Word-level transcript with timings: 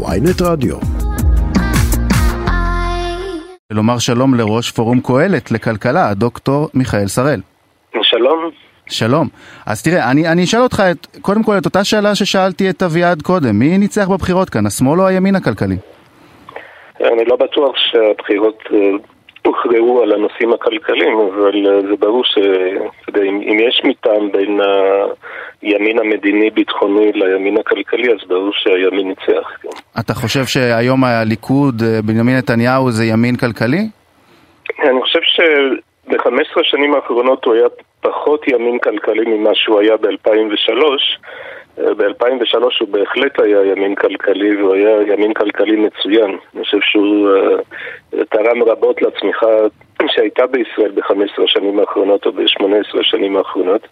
ויינט 0.00 0.42
רדיו. 0.42 0.76
לומר 3.70 3.98
שלום 3.98 4.34
לראש 4.34 4.70
פורום 4.70 5.00
קהלת 5.00 5.50
לכלכלה, 5.50 6.08
הדוקטור 6.08 6.68
מיכאל 6.74 7.06
שראל. 7.06 7.40
שלום. 8.02 8.50
שלום. 8.86 9.28
אז 9.66 9.82
תראה, 9.82 10.10
אני, 10.10 10.28
אני 10.28 10.44
אשאל 10.44 10.60
אותך 10.60 10.82
את, 10.90 11.06
קודם 11.20 11.42
כל 11.42 11.58
את 11.58 11.64
אותה 11.64 11.84
שאלה 11.84 12.14
ששאלתי 12.14 12.70
את 12.70 12.82
אביעד 12.82 13.22
קודם, 13.22 13.58
מי 13.58 13.78
ניצח 13.78 14.08
בבחירות 14.08 14.50
כאן, 14.50 14.66
השמאל 14.66 15.00
או 15.00 15.06
הימין 15.06 15.34
הכלכלי? 15.36 15.76
אני 17.00 17.24
לא 17.24 17.36
בטוח 17.36 17.74
שהבחירות 17.76 18.62
אה, 18.72 18.78
הוכרעו 19.46 20.02
על 20.02 20.12
הנושאים 20.12 20.52
הכלכליים, 20.52 21.18
אבל 21.18 21.66
אה, 21.68 21.80
זה 21.80 21.96
ברור 21.98 22.22
שאם 22.24 23.58
יש 23.68 23.82
מטעם 23.84 24.32
בין 24.32 24.60
הימין 25.62 25.98
המדיני-ביטחוני 25.98 27.12
לימין 27.12 27.58
הכלכלי, 27.58 28.12
אז 28.12 28.28
ברור 28.28 28.50
שהימין 28.52 29.08
ניצח. 29.08 29.48
כן. 29.62 29.68
אתה 30.00 30.14
חושב 30.14 30.44
שהיום 30.44 31.04
הליכוד, 31.04 31.82
אה, 31.82 32.02
בנימין 32.02 32.36
נתניהו, 32.36 32.90
זה 32.90 33.04
ימין 33.04 33.36
כלכלי? 33.36 33.88
אני 34.82 35.00
חושב 35.02 35.18
שב-15 35.22 36.60
שנים 36.62 36.94
האחרונות 36.94 37.44
הוא 37.44 37.54
היה 37.54 37.66
פחות 38.02 38.48
ימין 38.48 38.78
כלכלי 38.78 39.24
ממה 39.26 39.54
שהוא 39.54 39.80
היה 39.80 39.96
ב-2003. 39.96 40.82
ב-2003 41.76 42.64
הוא 42.80 42.88
בהחלט 42.88 43.40
היה 43.40 43.64
ימין 43.72 43.94
כלכלי 43.94 44.56
והוא 44.56 44.74
היה 44.74 45.02
ימין 45.02 45.34
כלכלי 45.34 45.76
מצוין. 45.76 46.36
אני 46.54 46.64
חושב 46.64 46.78
שהוא 46.80 47.30
uh, 47.30 48.24
תרם 48.30 48.62
רבות 48.62 49.02
לצמיחה 49.02 49.46
שהייתה 50.08 50.46
בישראל 50.46 50.90
ב-15 50.90 51.44
השנים 51.44 51.78
האחרונות 51.78 52.26
או 52.26 52.32
ב-18 52.32 53.00
השנים 53.00 53.36
האחרונות 53.36 53.88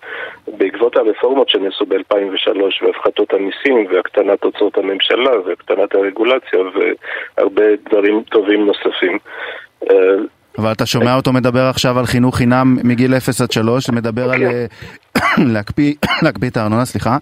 בעקבות 0.49 0.97
הרפורמות 0.97 1.49
שנעשו 1.49 1.87
ב-2003 1.87 2.63
והפחתות 2.83 3.33
המיסים 3.33 3.87
והקטנת 3.91 4.45
הוצאות 4.45 4.79
הממשלה 4.79 5.41
והקטנת 5.45 5.95
הרגולציה 5.95 6.61
והרבה 7.37 7.65
דברים 7.91 8.23
טובים 8.23 8.67
נוספים. 8.67 9.19
אבל 10.59 10.73
אתה 10.73 10.87
שומע 10.87 11.15
אותו 11.15 11.33
מדבר 11.33 11.67
עכשיו 11.67 11.99
על 11.99 12.07
חינוך 12.07 12.37
חינם 12.37 12.79
מגיל 12.85 13.15
0 13.15 13.41
עד 13.41 13.53
3, 13.53 13.91
מדבר 13.91 14.31
על 14.33 14.45
אוקיי. 14.45 14.67
אה, 15.17 15.45
להקפיא 16.23 16.49
את 16.49 16.57
הארנונה, 16.57 16.85
סליחה, 16.85 17.17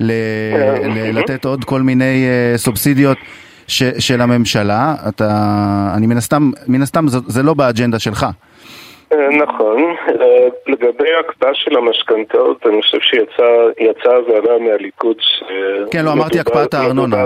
אה, 0.00 1.12
לתת 1.12 1.44
עוד 1.44 1.64
כל 1.64 1.82
מיני 1.82 2.24
אה, 2.24 2.58
סובסידיות 2.58 3.18
של 3.98 4.20
הממשלה. 4.20 4.94
אתה, 5.08 5.92
אני 5.96 6.06
מן 6.06 6.16
הסתם, 6.16 6.50
מן 6.66 6.82
הסתם 6.82 7.06
זה 7.08 7.42
לא 7.42 7.54
באג'נדה 7.54 7.98
שלך. 7.98 8.26
אה, 9.12 9.28
נכון. 9.28 9.82
אה, 10.08 10.48
לגבי 10.66 11.12
ההקפאה 11.16 11.54
של 11.54 11.76
המשכנתאות, 11.76 12.66
אני 12.66 12.82
חושב 12.82 12.98
שיצאה 13.00 14.16
הבהרה 14.16 14.58
מהליכוד 14.58 15.16
ש... 15.20 15.42
כן, 15.90 16.04
לא, 16.04 16.12
אמרתי 16.12 16.40
הקפאת 16.40 16.74
הארנונה. 16.74 17.16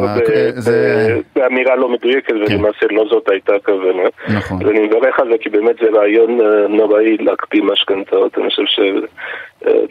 זה 0.54 1.46
אמירה 1.46 1.76
לא 1.76 1.88
מדויקת, 1.88 2.28
כן. 2.28 2.36
ולמעשה 2.36 2.86
לא 2.90 3.04
זאת 3.10 3.28
הייתה 3.28 3.54
הכוונה. 3.54 4.02
נכון. 4.36 4.66
ואני 4.66 4.80
מברך 4.80 5.20
על 5.20 5.28
זה, 5.30 5.38
כי 5.40 5.48
באמת 5.48 5.76
זה 5.82 5.98
רעיון 5.98 6.40
אה, 6.40 6.68
נוראי 6.68 7.16
להקפיא 7.16 7.62
משכנתאות. 7.62 8.38
אני 8.38 8.50
חושב 8.50 8.62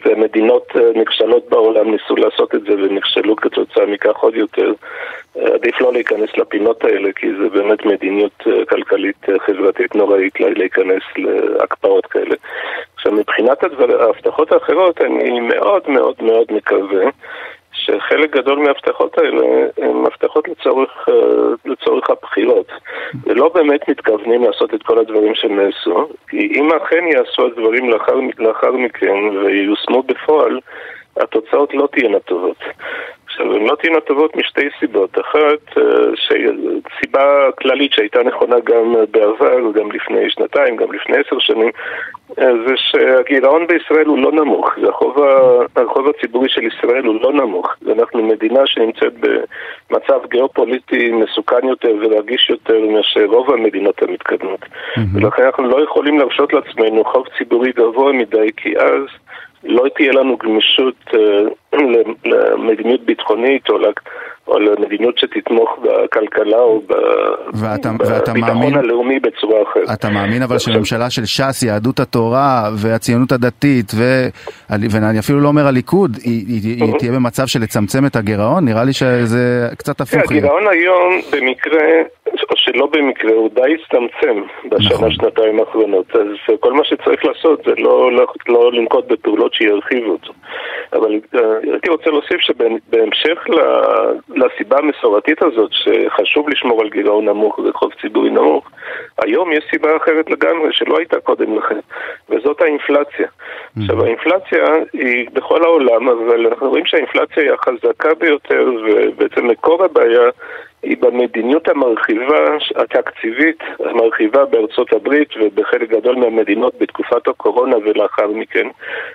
שמדינות 0.04 0.72
נכשלות 0.94 1.48
בעולם 1.48 1.90
ניסו 1.90 2.16
לעשות 2.16 2.54
את 2.54 2.60
זה 2.62 2.72
ונכשלו 2.72 3.36
כתוצאה 3.36 3.86
מכך 3.86 4.16
עוד 4.16 4.34
יותר. 4.34 4.72
עדיף 5.54 5.80
לא 5.80 5.92
להיכנס 5.92 6.36
לפינות 6.36 6.84
האלה, 6.84 7.12
כי 7.16 7.26
זה 7.42 7.48
באמת 7.48 7.86
מדיניות 7.86 8.44
כלכלית 8.68 9.26
חברתית 9.46 9.94
נוראית 9.94 10.40
להיכנס 10.40 11.02
להקפאה. 11.16 11.86
השפעות 11.86 12.06
כאלה. 12.06 12.34
עכשיו, 12.94 13.12
מבחינת 13.12 13.58
ההבטחות 14.00 14.52
האחרות, 14.52 15.00
אני 15.00 15.40
מאוד 15.40 15.82
מאוד 15.88 16.14
מאוד 16.20 16.46
מקווה 16.50 17.04
שחלק 17.86 18.36
גדול 18.36 18.58
מההבטחות 18.58 19.18
האלה 19.18 19.46
הן 19.78 20.04
הבטחות 20.06 20.48
לצורך, 20.48 21.08
אה, 21.08 21.14
לצורך 21.64 22.10
הבחירות. 22.10 22.72
ולא 23.24 23.48
באמת 23.54 23.88
מתכוונים 23.88 24.44
לעשות 24.44 24.74
את 24.74 24.82
כל 24.82 24.98
הדברים 24.98 25.34
שנעשו, 25.34 26.08
כי 26.28 26.52
אם 26.54 26.68
אכן 26.72 27.04
יעשו 27.12 27.46
הדברים 27.46 27.90
לאחר, 27.90 28.14
לאחר 28.38 28.72
מכן 28.72 29.36
וייושמו 29.44 30.02
בפועל, 30.02 30.60
התוצאות 31.16 31.74
לא 31.74 31.88
תהיינה 31.92 32.18
טובות. 32.18 32.56
עכשיו, 33.26 33.54
הן 33.54 33.66
לא 33.66 33.74
תהיינה 33.74 34.00
טובות 34.00 34.36
משתי 34.36 34.68
סיבות. 34.80 35.18
אחת, 35.20 35.78
אה, 35.78 35.82
סיבה 37.00 37.50
כללית 37.58 37.92
שהייתה 37.92 38.22
נכונה 38.22 38.56
גם 38.64 38.94
בעבר, 39.10 39.70
גם 39.74 39.92
לפני 39.92 40.30
שנתיים, 40.30 40.76
גם 40.76 40.92
לפני 40.92 41.16
עשר 41.16 41.38
שנים, 41.38 41.70
אה, 42.38 42.50
זה 42.66 42.74
שהגירעון 42.76 43.66
בישראל 43.66 44.06
הוא 44.06 44.18
לא 44.18 44.32
נמוך. 44.32 44.70
זה 44.80 44.88
החוב, 44.88 45.16
החוב 45.76 46.08
הציבורי 46.08 46.48
של 46.48 46.62
ישראל 46.62 47.04
הוא 47.04 47.20
לא 47.20 47.32
נמוך. 47.32 47.74
אנחנו 47.92 48.22
מדינה 48.22 48.60
שנמצאת 48.66 49.12
במצב 49.20 50.20
גיאופוליטי 50.30 51.10
מסוכן 51.10 51.68
יותר 51.68 51.94
ורגיש 52.00 52.50
יותר 52.50 52.80
מאשר 52.80 53.24
רוב 53.24 53.50
המדינות 53.50 54.02
המתקדמות. 54.02 54.60
Mm-hmm. 54.60 55.00
ולכן 55.14 55.42
אנחנו 55.42 55.68
לא 55.68 55.84
יכולים 55.84 56.18
להרשות 56.18 56.52
לעצמנו 56.52 57.04
חוב 57.04 57.26
ציבורי 57.38 57.72
גבוה 57.72 58.12
מדי, 58.12 58.48
כי 58.56 58.78
אז... 58.78 59.25
לא 59.66 59.84
תהיה 59.96 60.12
לנו 60.12 60.36
גמישות 60.36 60.94
uh, 61.08 61.16
למדיניות 62.24 63.00
ביטחונית 63.04 63.68
או, 63.68 63.78
או 64.48 64.58
למדיניות 64.58 65.18
שתתמוך 65.18 65.78
בכלכלה 65.82 66.56
או 66.56 66.82
בביטחון 67.52 68.74
הלאומי 68.74 69.20
בצורה 69.20 69.62
אחרת. 69.62 69.90
אתה 69.92 70.08
מאמין 70.10 70.42
אבל 70.42 70.58
שממשלה 70.58 71.10
של 71.10 71.24
ש"ס, 71.24 71.62
יהדות 71.62 72.00
התורה 72.00 72.70
והציונות 72.76 73.32
הדתית 73.32 73.92
ו... 73.94 74.02
ואני 74.90 75.18
אפילו 75.18 75.40
לא 75.40 75.48
אומר 75.48 75.66
הליכוד, 75.66 76.16
היא, 76.24 76.44
היא, 76.48 76.84
היא 76.84 76.94
תהיה 76.98 77.12
במצב 77.12 77.46
של 77.46 77.60
לצמצם 77.60 78.06
את 78.06 78.16
הגירעון? 78.16 78.64
נראה 78.64 78.84
לי 78.84 78.92
שזה 78.92 79.68
קצת 79.78 80.00
הפוך. 80.00 80.22
הגירעון 80.30 80.68
היום 80.70 81.20
במקרה 81.32 81.82
שלא 82.66 82.86
במקרה, 82.86 83.32
הוא 83.32 83.50
די 83.54 83.74
הצטמצם 83.74 84.42
בשנה-שנתיים 84.68 85.56
נכון. 85.56 85.66
האחרונות. 85.66 86.16
אז 86.16 86.56
כל 86.60 86.72
מה 86.72 86.84
שצריך 86.84 87.24
לעשות 87.24 87.62
זה 87.64 87.72
לא, 87.78 88.12
לא, 88.12 88.26
לא 88.48 88.72
לנקוט 88.72 89.12
בפעולות 89.12 89.54
שירחיבו 89.54 90.12
אותו. 90.12 90.32
אבל 90.92 91.20
uh, 91.34 91.38
הייתי 91.72 91.90
רוצה 91.90 92.10
להוסיף 92.10 92.40
שבהמשך 92.40 93.44
לסיבה 94.28 94.78
המסורתית 94.78 95.42
הזאת, 95.42 95.70
שחשוב 95.72 96.48
לשמור 96.48 96.80
על 96.80 96.90
גירעון 96.90 97.28
נמוך 97.28 97.58
וחוב 97.58 97.92
ציבורי 98.00 98.30
נמוך, 98.30 98.70
היום 99.22 99.52
יש 99.52 99.64
סיבה 99.70 99.96
אחרת 99.96 100.30
לגמרי 100.30 100.72
שלא 100.72 100.98
הייתה 100.98 101.20
קודם 101.20 101.58
לכן, 101.58 101.80
וזאת 102.28 102.60
האינפלציה. 102.60 103.26
Mm-hmm. 103.26 103.80
עכשיו, 103.80 104.04
האינפלציה 104.04 104.64
היא 104.92 105.28
בכל 105.32 105.62
העולם, 105.64 106.08
אבל 106.08 106.46
אנחנו 106.46 106.68
רואים 106.68 106.86
שהאינפלציה 106.86 107.42
היא 107.42 107.52
החזקה 107.52 108.14
ביותר, 108.14 108.70
ובעצם 108.84 109.46
מקור 109.46 109.84
הבעיה 109.84 110.30
היא 110.86 110.96
במדיניות 111.00 111.68
המרחיבה 111.68 112.56
התקציבית, 112.76 113.58
המרחיבה 113.80 114.44
בארצות 114.44 114.92
הברית 114.92 115.28
ובחלק 115.40 115.88
גדול 115.90 116.16
מהמדינות 116.16 116.74
בתקופת 116.80 117.28
הקורונה 117.28 117.76
ולאחר 117.76 118.28
מכן. 118.28 118.66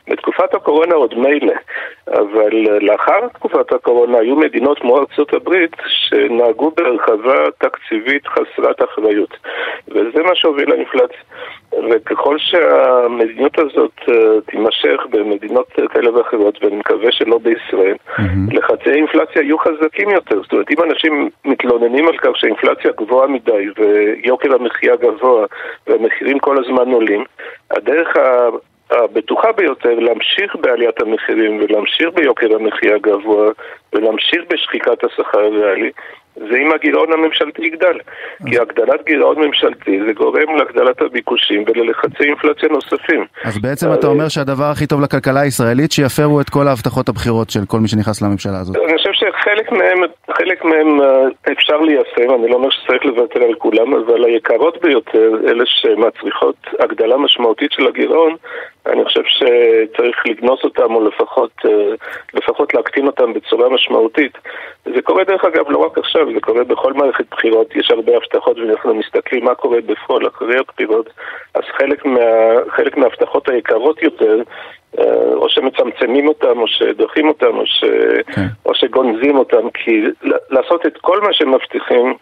בתקופת 0.08 0.54
הקורונה 0.54 0.96
עוד 0.96 1.14
מילא, 1.18 1.54
אבל 2.08 2.52
לאחר 2.82 3.28
תקופת 3.34 3.74
הקורונה 3.74 4.18
היו 4.18 4.36
מדינות 4.36 4.80
כמו 4.80 4.98
ארצות 4.98 5.34
הברית 5.34 5.76
שנהגו 5.88 6.72
בהרחבה 6.72 7.52
תקציבית 7.58 8.28
חסרת 8.28 8.84
אחריות. 8.84 9.38
וזה 9.88 10.24
מה 10.24 10.36
שהוביל 10.36 10.70
לאינפלציה. 10.70 11.22
וככל 11.92 12.38
שהמדיניות 12.38 13.60
הזאת 13.60 13.92
uh, 14.02 14.12
תימשך 14.52 15.00
במדינות 15.10 15.68
כאלה 15.94 16.18
ואחרות, 16.18 16.64
ואני 16.64 16.76
מקווה 16.76 17.12
שלא 17.12 17.38
בישראל, 17.38 17.96
mm-hmm. 17.96 18.22
לחצי 18.52 18.90
אינפלציה 18.90 19.42
יהיו 19.42 19.58
חזקים 19.58 20.10
יותר. 20.10 20.42
זאת 20.42 20.52
אומרת, 20.52 20.72
אם 20.72 20.84
אנשים 20.84 21.30
מתלוננים 21.66 22.08
על 22.08 22.18
כך 22.18 22.30
שהאינפלציה 22.36 22.92
גבוהה 22.98 23.28
מדי 23.28 23.68
ויוקר 23.78 24.56
המחיה 24.56 24.96
גבוה 24.96 25.46
והמחירים 25.88 26.40
כל 26.40 26.64
הזמן 26.64 26.92
עולים, 26.92 27.24
הדרך 27.72 28.08
הבטוחה 28.92 29.52
ביותר 29.52 30.00
להמשיך 30.00 30.56
בעליית 30.56 31.02
המחירים 31.02 31.60
ולהמשיך 31.62 32.10
ביוקר 32.14 32.56
המחיה 32.56 32.98
גבוה 32.98 33.52
ולהמשיך 33.94 34.42
בשחיקת 34.50 35.04
השכר 35.04 35.40
הריאלי 35.40 35.92
זה 36.36 36.58
אם 36.58 36.72
הגירעון 36.76 37.14
הממשלתי 37.14 37.62
יגדל. 37.66 37.98
כי 38.50 38.60
הגדלת 38.60 39.06
גירעון 39.06 39.46
ממשלתי 39.46 40.00
זה 40.08 40.14
גורם 40.14 40.56
להגדלת 40.58 41.02
הביקושים 41.02 41.64
וללחצי 41.68 42.24
אינפלציה 42.24 42.70
נוספים. 42.70 43.26
אז 43.44 43.62
בעצם 43.62 43.88
אתה 43.94 44.08
אומר 44.08 44.28
שהדבר 44.30 44.64
הכי 44.64 44.88
טוב 44.88 45.02
לכלכלה 45.02 45.40
הישראלית 45.42 45.92
שיפרו 45.92 46.42
את 46.42 46.50
כל 46.50 46.68
ההבטחות 46.68 47.10
הבחירות 47.10 47.50
של 47.50 47.60
כל 47.68 47.78
מי 47.80 47.88
שנכנס 47.88 48.22
לממשלה 48.22 48.60
הזאת. 48.60 48.76
אני 48.76 48.98
חושב 48.98 49.12
שחלק 49.14 49.72
מהם, 49.72 50.00
חלק 50.38 50.66
מהם 50.66 51.02
אה, 51.02 51.52
אפשר 51.52 51.78
ליישם, 51.78 52.34
אני 52.36 52.50
לא 52.50 52.56
אומר 52.56 52.70
שצריך 52.70 53.06
לוותר 53.06 53.44
על 53.44 53.54
כולם, 53.54 53.94
אבל 53.94 54.26
היקרות 54.26 54.82
ביותר, 54.82 55.32
אלה 55.48 55.64
שמצריכות 55.66 56.56
הגדלה 56.80 57.18
משמעותית 57.18 57.72
של 57.72 57.88
הגירעון, 57.88 58.36
אני 58.86 59.06
חושב 59.06 59.22
שצריך 59.26 60.18
לגנוס 60.26 60.64
אותם 60.64 60.96
או 60.96 61.08
לפחות, 61.08 61.52
אה, 61.66 61.72
לפחות 62.34 62.74
להקטין 62.74 63.08
אותם 63.08 63.34
בצורה 63.34 63.70
משמעותית. 63.70 63.81
זה 64.86 65.02
קורה 65.02 65.24
דרך 65.24 65.46
אגב 65.46 65.70
לא 65.70 65.78
רק 65.78 65.98
עכשיו, 65.98 66.34
זה 66.34 66.40
קורה 66.40 66.64
בכל 66.64 66.94
מערכת 66.94 67.26
בחירות, 67.32 67.76
יש 67.76 67.92
הרבה 67.92 68.18
הבטחות 68.18 68.58
ואנחנו 68.60 68.96
מסתכלים 68.96 69.46
מה 69.46 69.56
קורה 69.56 69.78
בפועל 69.86 70.28
אחרי 70.28 70.60
הבחירות, 70.60 71.10
אז 71.54 71.64
חלק, 71.78 72.06
מה, 72.06 72.20
חלק 72.70 72.98
מההבטחות 72.98 73.50
היקרות 73.50 74.04
יותר 74.04 74.42
אה, 75.00 75.34
או 75.34 75.50
שמצמצמים 75.50 76.28
אותם, 76.28 76.60
או 76.60 76.68
שדוחים 76.68 77.28
אותם, 77.28 77.58
או, 77.58 77.66
ש... 77.66 77.84
כן. 78.36 78.46
או 78.66 78.76
שגונזים 78.76 79.38
אותם, 79.38 79.70
כי 79.74 80.04
לעשות 80.50 80.86
את 80.86 80.98
כל 80.98 81.22
מה 81.22 81.34
שמבטיחים 81.34 82.14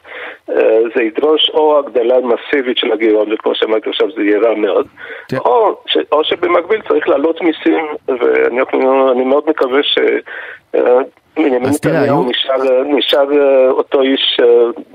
אה, 0.50 0.80
זה 0.96 1.04
ידרוש 1.04 1.52
או 1.54 1.80
הגדלה 1.80 2.16
מסיבית 2.20 2.78
של 2.78 2.92
הגירעון, 2.92 3.34
וכמו 3.34 3.56
שאמרתי 3.56 3.90
עכשיו 3.90 4.08
זה 4.16 4.22
יהיה 4.22 4.40
רע 4.40 4.56
מאוד, 4.56 4.88
כן. 5.30 5.38
או, 5.38 5.82
ש... 5.86 5.98
או 6.12 6.24
שבמקביל 6.24 6.82
צריך 6.88 7.10
להעלות 7.10 7.42
מיסים, 7.42 7.86
ואני 8.08 9.24
מאוד 9.24 9.44
מקווה 9.48 9.84
ש... 9.84 9.98
אה, 11.66 11.72
בנימין 11.72 11.74
נתניהו 11.74 12.30
נשאר, 12.30 12.84
נשאר 12.84 13.28
אותו 13.70 14.02
איש 14.02 14.38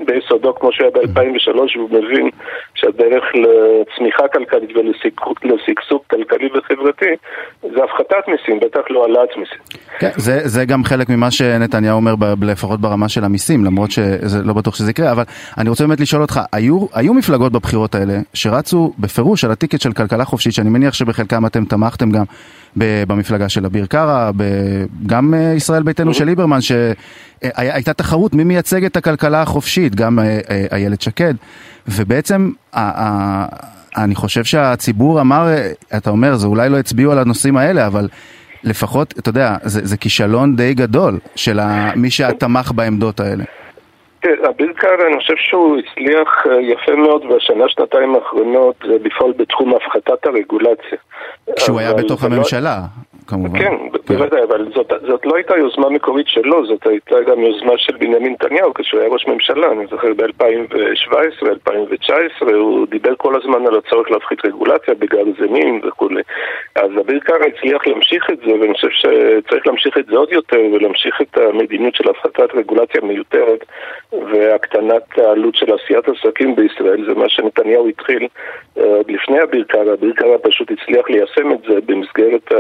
ביסודו 0.06 0.55
כמו 0.55 0.72
שהוא 0.72 0.87
היה 0.94 1.06
ב-2003 1.06 1.78
והוא 1.78 1.90
מבין 1.90 2.31
שהדרך 2.75 3.25
לצמיחה 3.34 4.28
כלכלית 4.28 4.70
ולשגשוג 4.76 6.02
כלכלי 6.11 6.49
וחברתי 6.55 7.14
זה 7.75 7.85
הפחתת 7.85 8.29
מיסים, 8.29 8.61
בטח 8.61 8.81
לא 8.91 9.03
העלאת 9.03 9.29
מיסים. 9.38 9.59
כן, 9.99 10.11
זה, 10.17 10.41
זה 10.44 10.65
גם 10.65 10.85
חלק 10.85 11.09
ממה 11.09 11.31
שנתניהו 11.31 11.97
אומר 11.97 12.15
לפחות 12.43 12.81
ברמה 12.81 13.09
של 13.09 13.25
המיסים, 13.25 13.65
למרות 13.65 13.91
שזה 13.91 14.43
לא 14.44 14.53
בטוח 14.53 14.75
שזה 14.75 14.91
יקרה, 14.91 15.12
אבל 15.12 15.23
אני 15.59 15.69
רוצה 15.69 15.87
באמת 15.87 16.00
לשאול 16.00 16.23
אותך, 16.23 16.41
היו, 16.53 16.87
היו 16.94 17.15
מפלגות 17.15 17.53
בבחירות 17.53 17.94
האלה 17.94 18.15
שרצו 18.35 18.93
בפירוש 18.99 19.44
על 19.44 19.50
הטיקט 19.50 19.81
של 19.81 19.93
כלכלה 19.93 20.25
חופשית, 20.25 20.53
שאני 20.53 20.71
מניח 20.71 20.94
שבחלקם 20.94 21.47
אתם 21.47 21.65
תמכתם 21.65 22.11
גם 22.11 22.25
במפלגה 22.76 23.49
של 23.49 23.67
אביר 23.67 23.87
קארה, 23.87 24.31
גם 25.06 25.35
אה, 25.35 25.53
ישראל 25.56 25.82
ביתנו 25.82 26.11
mm-hmm. 26.11 26.15
של 26.15 26.25
ליברמן, 26.25 26.59
שהייתה 26.61 27.93
תחרות 27.93 28.35
מי 28.35 28.44
מייצג 28.44 28.85
את 28.85 28.97
הכלכלה 28.97 29.43
החופשית, 29.43 29.94
גם 29.94 30.19
אה, 30.19 30.38
אה, 30.50 30.67
איילת 30.73 31.00
שקד, 31.00 31.35
ובעצם 31.88 32.50
אני 33.96 34.14
חושב 34.14 34.44
שהציבור 34.44 35.20
אמר, 35.20 35.46
אתה 35.96 36.11
אומר, 36.11 36.35
זה 36.35 36.46
אולי 36.46 36.69
לא 36.69 36.79
הצביעו 36.79 37.12
על 37.12 37.19
הנושאים 37.19 37.56
האלה, 37.56 37.87
אבל 37.87 38.08
לפחות, 38.64 39.14
אתה 39.19 39.29
יודע, 39.29 39.56
זה, 39.62 39.81
זה 39.87 39.96
כישלון 39.96 40.56
די 40.56 40.75
גדול 40.75 41.19
של 41.37 41.61
מי 41.96 42.11
שתמך 42.11 42.73
בעמדות 42.75 43.20
האלה. 43.20 43.44
כן, 44.20 44.35
אביר 44.49 44.73
קארה, 44.76 45.06
אני 45.08 45.19
חושב 45.19 45.35
שהוא 45.37 45.79
הצליח 45.79 46.29
יפה 46.61 46.96
מאוד 46.96 47.23
בשנה, 47.37 47.64
שנתיים 47.69 48.14
האחרונות 48.14 48.75
לפעול 48.82 49.32
בתחום 49.37 49.75
הפחתת 49.75 50.26
הרגולציה. 50.26 50.99
כשהוא 51.56 51.81
היה 51.81 51.94
בתוך 51.94 52.25
לא- 52.25 52.29
הממשלה. 52.29 52.81
כמובן. 53.26 53.59
כן, 53.59 53.76
כן. 54.06 54.15
בוודאי, 54.15 54.43
אבל 54.43 54.67
זאת, 54.75 54.93
זאת 55.06 55.26
לא 55.26 55.37
הייתה 55.37 55.56
יוזמה 55.56 55.91
מקורית 55.91 56.29
שלו, 56.29 56.67
זאת 56.67 56.87
הייתה 56.87 57.21
גם 57.21 57.41
יוזמה 57.41 57.73
של 57.76 57.97
בנימין 57.97 58.32
נתניהו 58.32 58.75
כשהוא 58.75 59.00
היה 59.00 59.09
ראש 59.09 59.26
ממשלה, 59.26 59.73
אני 59.73 59.87
זוכר 59.91 60.12
ב-2017, 60.17 61.49
2019, 61.49 62.55
הוא 62.55 62.87
דיבר 62.91 63.15
כל 63.17 63.37
הזמן 63.37 63.67
על 63.67 63.79
הצורך 63.79 64.11
להפחית 64.11 64.47
רגולציה 64.47 64.94
בגרזנים 64.94 65.81
וכולי. 65.85 66.23
אז 66.75 66.91
אביר 67.00 67.21
קארה 67.21 67.47
הצליח 67.47 67.87
להמשיך 67.87 68.31
את 68.31 68.38
זה, 68.47 68.53
ואני 68.61 68.75
חושב 68.75 68.91
שצריך 68.91 69.67
להמשיך 69.67 69.99
את 69.99 70.06
זה 70.06 70.17
עוד 70.17 70.32
יותר, 70.32 70.61
ולהמשיך 70.73 71.21
את 71.21 71.38
המדיניות 71.38 71.94
של 71.94 72.11
הפחתת 72.11 72.55
רגולציה 72.55 73.00
מיותרת 73.03 73.65
והקטנת 74.12 75.19
העלות 75.19 75.55
של 75.55 75.67
עשיית 75.75 76.09
עסקים 76.09 76.56
בישראל, 76.56 77.05
זה 77.09 77.15
מה 77.15 77.29
שנתניהו 77.29 77.88
התחיל 77.88 78.29
אה, 78.79 78.85
עוד 78.85 79.11
לפני 79.11 79.43
אביר 79.43 79.65
קארה, 79.65 79.93
אביר 79.93 80.12
קארה 80.17 80.38
פשוט 80.38 80.71
הצליח 80.71 81.11
ליישם 81.11 81.53
את 81.53 81.59
זה 81.69 81.81
במסגרת 81.87 82.53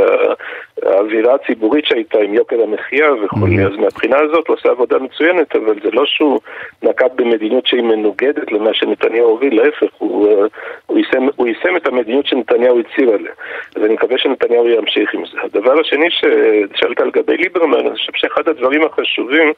האווירה 0.84 1.34
הציבורית 1.34 1.86
שהייתה 1.86 2.18
עם 2.18 2.34
יוקר 2.34 2.62
המחיה 2.62 3.14
וכולי, 3.24 3.64
mm-hmm. 3.64 3.66
אז 3.66 3.76
מהבחינה 3.76 4.16
הזאת 4.20 4.48
הוא 4.48 4.56
עושה 4.56 4.68
עבודה 4.70 4.98
מצוינת, 4.98 5.56
אבל 5.56 5.74
זה 5.82 5.90
לא 5.92 6.02
שהוא 6.06 6.40
נקט 6.82 7.12
במדיניות 7.16 7.66
שהיא 7.66 7.82
מנוגדת 7.82 8.52
למה 8.52 8.74
שנתניהו 8.74 9.30
הוביל, 9.30 9.62
להפך, 9.62 9.94
הוא, 9.98 10.28
אה, 10.28 10.46
הוא, 10.86 10.98
יישם, 10.98 11.26
הוא 11.36 11.46
יישם 11.46 11.76
את 11.76 11.86
המדיניות 11.86 12.26
שנתניהו 12.26 12.80
הצהיר 12.80 13.10
עליה, 13.10 13.32
ואני 13.76 13.94
מקווה 13.94 14.18
שנתניהו 14.18 14.68
ימשיך 14.68 15.14
עם 15.14 15.22
זה. 15.32 15.38
הדבר 15.42 15.80
השני 15.80 16.10
ששאלת 16.10 17.00
על 17.00 17.10
גבי 17.10 17.36
ליברמן, 17.36 17.86
אני 17.86 17.96
חושב 17.96 18.12
שאחד 18.16 18.48
הדברים 18.48 18.82
החשובים 18.82 19.52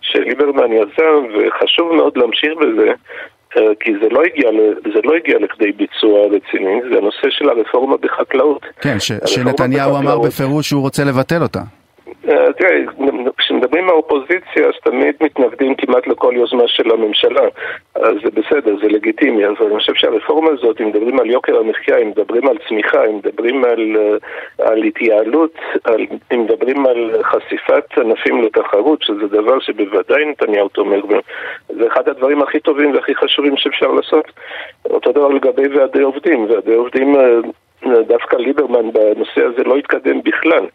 שליברמן 0.00 0.72
יזם, 0.72 1.26
וחשוב 1.34 1.92
מאוד 1.92 2.16
להמשיך 2.16 2.52
בזה, 2.56 2.92
כי 3.80 3.92
זה 4.02 4.08
לא 4.10 4.22
הגיע, 4.22 4.50
זה 4.94 5.00
לא 5.04 5.14
הגיע 5.16 5.38
לכדי 5.38 5.72
ביצוע 5.72 6.20
רציני, 6.26 6.80
זה 6.90 6.98
הנושא 6.98 7.30
של 7.30 7.48
הרפורמה 7.48 7.96
בחקלאות. 7.96 8.62
כן, 8.80 8.98
ש, 8.98 9.12
שנתניהו 9.26 9.98
אמר 9.98 10.18
בפירוש 10.18 10.68
שהוא 10.68 10.82
רוצה 10.82 11.04
לבטל 11.04 11.42
אותה. 11.42 11.60
אה, 12.28 12.52
תראה, 12.58 12.76
כשמדברים 13.62 13.86
מהאופוזיציה 13.86 14.66
אז 14.66 14.74
תמיד 14.84 15.14
מתנגדים 15.20 15.74
כמעט 15.74 16.06
לכל 16.06 16.32
יוזמה 16.36 16.68
של 16.68 16.90
הממשלה. 16.90 17.48
אז 17.94 18.14
זה 18.24 18.30
בסדר, 18.30 18.76
זה 18.82 18.88
לגיטימי, 18.88 19.46
אבל 19.46 19.66
אני 19.66 19.78
חושב 19.78 19.94
שהרפורמה 19.94 20.50
הזאת, 20.50 20.80
אם 20.80 20.88
מדברים 20.88 21.20
על 21.20 21.30
יוקר 21.30 21.58
המחיה, 21.58 21.98
אם 21.98 22.08
מדברים 22.08 22.48
על 22.48 22.56
צמיחה, 22.68 23.04
אם 23.04 23.16
מדברים 23.16 23.64
על, 23.64 23.96
אה, 23.96 24.66
על 24.66 24.82
התייעלות, 24.82 25.54
על, 25.84 26.06
אם 26.34 26.44
מדברים 26.44 26.86
על 26.86 27.22
חשיפת 27.22 27.98
ענפים 27.98 28.42
לתחרות, 28.42 29.02
שזה 29.02 29.26
דבר 29.26 29.60
שבוודאי 29.60 30.24
נתניהו 30.24 30.68
תומך 30.68 31.04
בו, 31.04 31.16
זה 31.68 31.86
אחד 31.86 32.08
הדברים 32.08 32.42
הכי 32.42 32.60
טובים 32.60 32.94
והכי 32.94 33.14
חשובים 33.14 33.56
שאפשר 33.56 33.92
לעשות. 33.92 34.24
אותו 34.90 35.12
דבר 35.12 35.28
לגבי 35.28 35.68
ועדי 35.68 36.02
עובדים, 36.02 36.46
ועדי 36.50 36.74
עובדים 36.74 37.16
אה, 37.16 37.40
דווקא 38.06 38.36
ליברמן 38.36 38.92
בנושא 38.92 39.44
הזה 39.44 39.62
לא 39.64 39.76
התקדם 39.76 40.22
בכלל, 40.22 40.66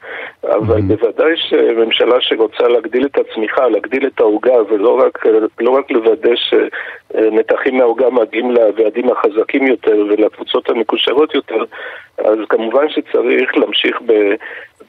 אבל 0.44 0.78
mm-hmm. 0.78 0.82
בוודאי 0.82 1.34
שממשלה 1.38 2.16
שרוצה 2.22 2.68
להגדיל 2.68 3.06
את 3.06 3.18
הצמיחה, 3.18 3.68
להגדיל 3.68 4.08
את 4.08 4.20
העוגה 4.20 4.56
ולא 4.70 5.00
רק, 5.00 5.26
לא 5.60 5.72
רק 5.72 5.92
לוודא 5.92 6.32
שנתחים 6.36 7.78
מהעוגה 7.78 8.10
מגיעים 8.10 8.52
לוועדים 8.52 9.10
החזקים 9.10 9.68
יותר 9.68 9.98
ולקבוצות 10.10 10.70
המקושרות 10.70 11.36
יותר, 11.36 11.64
אז 12.18 12.38
כמובן 12.50 12.90
שצריך 12.90 13.58
להמשיך 13.58 14.02
ב... 14.06 14.14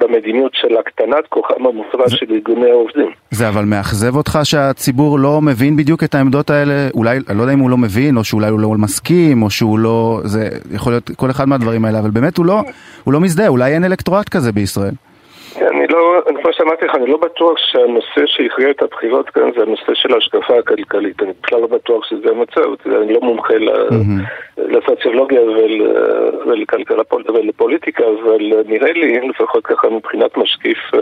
במדיניות 0.01 0.53
של 0.55 0.77
הקטנת 0.77 1.27
כוחם 1.29 1.67
המופרע 1.67 2.09
של 2.09 2.27
ארגוני 2.31 2.71
העובדים. 2.71 3.11
זה 3.31 3.49
אבל 3.49 3.65
מאכזב 3.65 4.17
אותך 4.17 4.39
שהציבור 4.45 5.19
לא 5.19 5.41
מבין 5.43 5.77
בדיוק 5.77 6.05
את 6.05 6.15
העמדות 6.15 6.51
האלה? 6.51 6.89
אולי, 6.95 7.19
אני 7.29 7.39
לא 7.39 7.43
יודע 7.43 7.53
אם 7.53 7.59
הוא 7.59 7.71
לא 7.71 7.77
מבין, 7.77 8.17
או 8.17 8.25
שאולי 8.25 8.51
הוא 8.51 8.61
לא 8.61 8.69
מסכים, 8.71 9.43
או 9.43 9.51
שהוא 9.51 9.79
לא... 9.79 10.21
זה 10.25 10.49
יכול 10.75 10.93
להיות 10.93 11.11
כל 11.17 11.31
אחד 11.31 11.49
מהדברים 11.49 11.85
האלה, 11.85 11.99
אבל 11.99 12.11
באמת 12.11 12.37
הוא 12.37 12.47
לא, 12.47 12.63
הוא 13.05 13.13
לא 13.13 13.21
מזדהה, 13.21 13.49
אולי 13.49 13.75
אין 13.75 13.85
אלקטורט 13.85 14.29
כזה 14.29 14.53
בישראל. 14.53 14.95
אני 16.29 16.43
כמו 16.43 16.53
שאמרתי 16.53 16.85
לך, 16.85 16.95
אני 16.95 17.07
לא 17.07 17.17
בטוח 17.17 17.59
שהנושא 17.59 18.27
שהכריע 18.27 18.71
את 18.71 18.83
הבחירות 18.83 19.31
כאן 19.31 19.51
זה 19.57 19.63
הנושא 19.63 19.95
של 19.95 20.15
ההשקפה 20.15 20.59
הכלכלית. 20.59 21.23
אני 21.23 21.33
בכלל 21.43 21.61
לא 21.61 21.67
בטוח 21.67 22.05
שזה 22.05 22.31
המצב, 22.31 22.87
אני 23.03 23.13
לא 23.13 23.21
מומחה 23.21 23.55
לסוציולוגיה 24.59 25.41
ולכלכלה 26.47 27.03
ולפוליטיקה, 27.13 28.05
אבל 28.05 28.53
נראה 28.67 28.93
לי, 28.93 29.29
לפחות 29.29 29.67
ככה 29.67 29.89
מבחינת 29.89 30.37
משקיף 30.37 30.79
אה, 30.95 31.01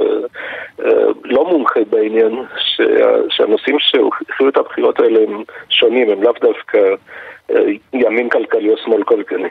אה, 0.85 1.05
לא 1.25 1.45
מומחה 1.45 1.81
בעניין, 1.91 2.43
שהנושאים 3.29 3.77
שהכריעו 3.79 4.49
את 4.49 4.57
הבחירות 4.57 5.01
האלה 5.01 5.21
הם 5.29 5.43
שונים, 5.69 6.11
הם 6.11 6.23
לאו 6.23 6.33
דווקא... 6.41 6.79
ימין 7.93 8.29
כלכלי 8.29 8.71
או 8.71 8.77
שמאל 8.85 9.03
כלכלי. 9.03 9.49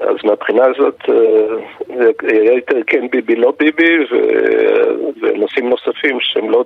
אז 0.00 0.16
מהבחינה 0.24 0.64
הזאת 0.64 0.98
אה, 1.08 2.06
היה 2.22 2.52
יותר 2.52 2.76
כן 2.86 3.06
ביבי 3.12 3.36
לא 3.36 3.52
ביבי 3.58 3.98
ונושאים 5.22 5.68
נוספים 5.68 6.18
שהם 6.20 6.50
לא, 6.50 6.64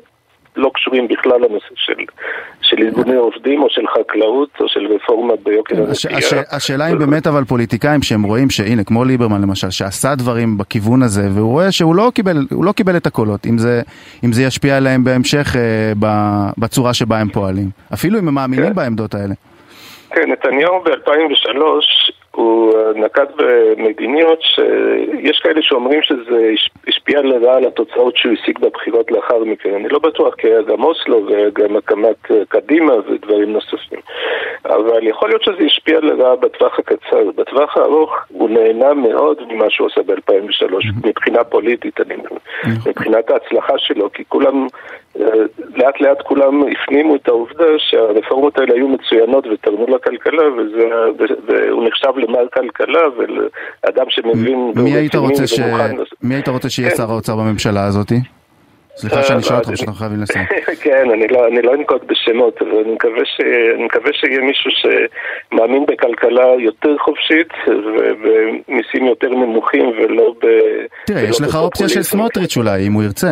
לא 0.56 0.70
קשורים 0.74 1.08
בכלל 1.08 1.36
לנושא 1.36 1.74
של, 1.74 2.04
של 2.60 2.76
ארגוני 2.82 3.14
עובדים 3.16 3.62
או 3.62 3.70
של 3.70 3.82
חקלאות 3.86 4.48
או 4.60 4.68
של 4.68 4.86
רפורמה 4.86 5.34
ביוקר 5.44 5.76
המחיה. 5.78 6.18
הש, 6.18 6.32
השאלה 6.50 6.92
אם 6.92 6.98
באמת 6.98 7.26
אבל 7.26 7.44
פוליטיקאים 7.44 8.02
שהם 8.02 8.22
רואים 8.22 8.50
שהנה 8.50 8.84
כמו 8.84 9.04
ליברמן 9.04 9.42
למשל 9.42 9.70
שעשה 9.70 10.14
דברים 10.14 10.58
בכיוון 10.58 11.02
הזה 11.02 11.22
והוא 11.34 11.50
רואה 11.50 11.72
שהוא 11.72 11.94
לא 11.94 12.12
קיבל, 12.14 12.46
לא 12.50 12.72
קיבל 12.72 12.96
את 12.96 13.06
הקולות 13.06 13.46
אם 13.46 13.58
זה, 13.58 13.82
אם 14.24 14.32
זה 14.32 14.42
ישפיע 14.42 14.76
עליהם 14.76 15.04
בהמשך 15.04 15.56
אה, 15.56 15.92
בצורה 16.58 16.94
שבה 16.94 17.18
הם 17.18 17.28
פועלים 17.28 17.70
אפילו 17.94 18.18
אם 18.18 18.28
הם 18.28 18.34
מאמינים 18.34 18.66
כן. 18.66 18.74
בעמדות 18.74 19.14
האלה. 19.14 19.34
כן, 20.14 20.30
נתניהו 20.30 20.80
ב-2003 20.84 22.21
הוא 22.36 22.72
אה, 22.76 22.92
נקט 22.94 23.30
במדיניות 23.36 24.42
שיש 24.42 25.40
כאלה 25.42 25.62
שאומרים 25.62 26.02
שזה 26.02 26.50
השפיע 26.88 27.22
לרעה 27.22 27.56
על 27.56 27.66
התוצאות 27.66 28.16
שהוא 28.16 28.32
השיג 28.32 28.58
בבחירות 28.58 29.10
לאחר 29.10 29.44
מכן. 29.44 29.74
אני 29.74 29.88
לא 29.88 29.98
בטוח, 29.98 30.34
כי 30.34 30.46
היה 30.46 30.62
גם 30.62 30.84
אוסלו 30.84 31.26
וגם 31.26 31.76
הקמת 31.76 32.30
אה, 32.30 32.36
קדימה 32.48 32.94
ודברים 32.94 33.52
נוספים. 33.52 34.00
אבל 34.64 35.06
יכול 35.06 35.28
להיות 35.28 35.42
שזה 35.42 35.64
השפיע 35.66 36.00
לרעה 36.00 36.36
בטווח 36.36 36.78
הקצר. 36.78 37.30
בטווח 37.36 37.76
הארוך 37.76 38.14
הוא 38.28 38.50
נהנה 38.50 38.94
מאוד 38.94 39.42
ממה 39.48 39.70
שהוא 39.70 39.86
עושה 39.86 40.02
ב-2003, 40.02 40.74
מבחינה 41.04 41.44
פוליטית, 41.44 42.00
אני 42.00 42.14
אומר, 42.14 42.40
מבחינת 42.86 43.30
ההצלחה 43.30 43.78
שלו, 43.78 44.12
כי 44.12 44.24
כולם... 44.28 44.66
לאט 45.76 46.00
לאט 46.00 46.22
כולם 46.22 46.62
הפנימו 46.72 47.16
את 47.16 47.28
העובדה 47.28 47.64
שהרפורמות 47.78 48.58
האלה 48.58 48.74
היו 48.74 48.88
מצוינות 48.88 49.46
ותרמו 49.46 49.86
לכלכלה 49.86 50.42
וזה, 50.56 50.88
והוא 51.46 51.84
נחשב 51.84 52.12
למר 52.22 52.46
כלכלה 52.54 53.00
ולאדם 53.16 54.06
שמבין 54.08 54.72
מי 54.76 54.94
היית 54.94 55.14
רוצה, 55.14 55.46
ש... 55.46 55.60
מי 56.22 56.34
היית 56.34 56.48
רוצה 56.48 56.70
שיהיה 56.70 56.90
כן. 56.90 56.96
שר 56.96 57.10
האוצר 57.10 57.36
בממשלה 57.36 57.84
הזאתי? 57.84 58.20
סליחה 58.96 59.22
שאני 59.22 59.42
שואל 59.42 59.58
אותך, 59.58 59.70
פשוט 59.70 59.88
אנחנו 59.88 59.98
חייבים 60.00 60.20
לסיים. 60.22 60.44
כן, 60.84 61.04
לא, 61.30 61.46
אני 61.46 61.62
לא 61.62 61.74
אנקוט 61.74 62.02
בשמות, 62.06 62.62
אבל 62.62 62.70
אני 62.84 62.92
מקווה 63.84 64.12
שיהיה 64.12 64.40
מישהו 64.40 64.70
שמאמין 64.70 65.86
בכלכלה 65.86 66.46
יותר 66.58 66.96
חופשית 66.98 67.48
ובמיסים 67.66 69.06
יותר 69.06 69.28
נמוכים 69.28 69.86
ולא 69.86 70.34
ב... 70.42 70.46
תראה, 71.06 71.22
יש 71.22 71.40
לך 71.40 71.54
אופציה 71.54 71.88
של 71.88 72.02
סמוטריץ' 72.02 72.56
אולי, 72.56 72.86
אם 72.86 72.92
הוא 72.92 73.02
ירצה. 73.02 73.30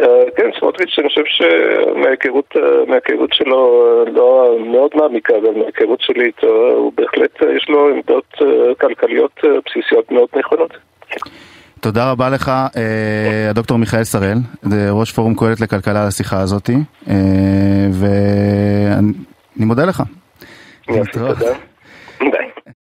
אה, 0.00 0.06
כן, 0.36 0.50
סמוטריץ', 0.58 0.98
אני 0.98 1.08
חושב 1.08 1.22
שמההיכרות 1.26 3.32
שלו, 3.32 3.84
לא 4.14 4.56
מאוד 4.72 4.90
מעמיקה, 4.94 5.34
אבל 5.42 5.50
מההיכרות 5.58 6.00
שלי 6.00 6.24
איתו, 6.24 6.70
הוא 6.70 6.92
בהחלט, 6.96 7.42
יש 7.56 7.68
לו 7.68 7.88
עמדות 7.88 8.34
כלכליות 8.80 9.40
בסיסיות 9.66 10.12
מאוד 10.12 10.28
נכונות. 10.38 10.70
תודה 11.80 12.10
רבה 12.10 12.30
לך, 12.30 12.52
הדוקטור 13.50 13.78
מיכאל 13.78 14.04
שראל, 14.04 14.38
ראש 14.90 15.12
פורום 15.12 15.34
קהלת 15.34 15.60
לכלכלה 15.60 16.02
על 16.02 16.08
השיחה 16.08 16.40
הזאתי, 16.40 16.76
ואני 17.92 19.12
מודה 19.56 19.84
לך. 19.84 20.02
תודה. 21.12 21.67